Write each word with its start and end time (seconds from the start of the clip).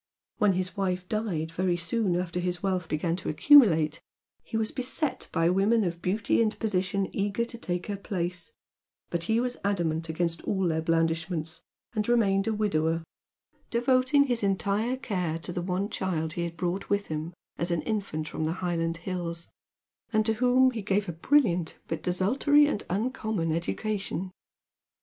When 0.39 0.53
his 0.53 0.75
wife 0.75 1.07
died 1.07 1.51
very 1.51 1.77
soon 1.77 2.15
after 2.15 2.39
his 2.39 2.63
wealth 2.63 2.89
began 2.89 3.15
to 3.17 3.29
accumulate, 3.29 4.01
he 4.43 4.57
was 4.57 4.71
beset 4.71 5.27
by 5.31 5.47
women 5.51 5.83
of 5.83 6.01
beauty 6.01 6.41
and 6.41 6.57
position 6.57 7.07
eager 7.15 7.45
to 7.45 7.57
take 7.59 7.85
her 7.85 7.97
place, 7.97 8.51
but 9.11 9.25
he 9.25 9.39
was 9.39 9.57
adamant 9.63 10.09
against 10.09 10.41
all 10.41 10.67
their 10.69 10.81
blandishments 10.81 11.63
and 11.93 12.09
remained 12.09 12.47
a 12.47 12.53
widower, 12.55 13.03
devoting 13.69 14.23
his 14.23 14.41
entire 14.41 14.97
care 14.97 15.37
to 15.37 15.53
the 15.53 15.61
one 15.61 15.87
child 15.87 16.33
he 16.33 16.45
had 16.45 16.57
brought 16.57 16.89
with 16.89 17.05
him 17.05 17.35
as 17.59 17.69
an 17.69 17.83
infant 17.83 18.27
from 18.27 18.45
the 18.45 18.53
Highland 18.53 18.97
hills, 19.05 19.49
and 20.11 20.25
to 20.25 20.33
whom 20.33 20.71
he 20.71 20.81
gave 20.81 21.07
a 21.09 21.13
brilliant 21.13 21.77
but 21.87 22.01
desultory 22.01 22.65
and 22.65 22.83
uncommon 22.89 23.51
education. 23.51 24.31